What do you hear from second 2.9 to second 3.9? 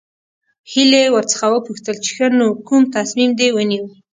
تصميم دې ونيو.